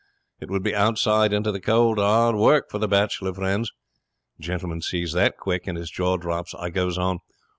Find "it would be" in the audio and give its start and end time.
0.39-0.73